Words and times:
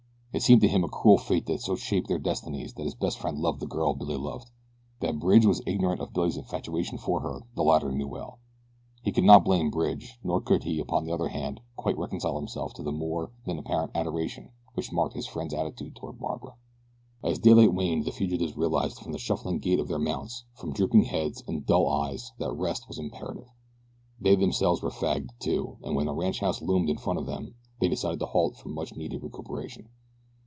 It 0.33 0.41
seemed 0.41 0.61
to 0.61 0.67
him 0.69 0.81
a 0.85 0.87
cruel 0.87 1.17
fate 1.17 1.45
that 1.47 1.51
had 1.55 1.59
so 1.59 1.75
shaped 1.75 2.07
their 2.07 2.17
destinies 2.17 2.73
that 2.75 2.85
his 2.85 2.95
best 2.95 3.19
friend 3.19 3.37
loved 3.37 3.59
the 3.59 3.67
girl 3.67 3.93
Billy 3.93 4.15
loved. 4.15 4.49
That 5.01 5.19
Bridge 5.19 5.45
was 5.45 5.61
ignorant 5.65 5.99
of 5.99 6.13
Billy's 6.13 6.37
infatuation 6.37 6.97
for 6.99 7.19
her 7.19 7.41
the 7.53 7.65
latter 7.65 7.87
well 7.89 7.93
knew. 8.39 9.03
He 9.03 9.11
could 9.11 9.25
not 9.25 9.43
blame 9.43 9.69
Bridge, 9.69 10.17
nor 10.23 10.39
could 10.39 10.63
he, 10.63 10.79
upon 10.79 11.03
the 11.03 11.11
other 11.11 11.27
hand, 11.27 11.59
quite 11.75 11.97
reconcile 11.97 12.37
himself 12.37 12.73
to 12.75 12.81
the 12.81 12.93
more 12.93 13.33
than 13.45 13.59
apparent 13.59 13.91
adoration 13.93 14.51
which 14.73 14.93
marked 14.93 15.15
his 15.15 15.27
friend's 15.27 15.53
attitude 15.53 15.97
toward 15.97 16.17
Barbara. 16.17 16.55
As 17.21 17.37
daylight 17.37 17.73
waned 17.73 18.05
the 18.05 18.13
fugitives 18.13 18.55
realized 18.55 18.99
from 18.99 19.11
the 19.11 19.19
shuffling 19.19 19.59
gait 19.59 19.81
of 19.81 19.89
their 19.89 19.99
mounts, 19.99 20.45
from 20.53 20.71
drooping 20.71 21.03
heads 21.03 21.43
and 21.45 21.65
dull 21.65 21.89
eyes 21.89 22.31
that 22.37 22.53
rest 22.53 22.87
was 22.87 22.97
imperative. 22.99 23.49
They 24.21 24.37
themselves 24.37 24.81
were 24.81 24.91
fagged, 24.91 25.31
too, 25.39 25.75
and 25.83 25.93
when 25.93 26.07
a 26.07 26.13
ranchhouse 26.13 26.61
loomed 26.61 26.89
in 26.89 26.99
front 26.99 27.19
of 27.19 27.25
them 27.25 27.55
they 27.81 27.89
decided 27.89 28.21
to 28.21 28.27
halt 28.27 28.55
for 28.55 28.69
much 28.69 28.95
needed 28.95 29.23
recuperation. 29.23 29.89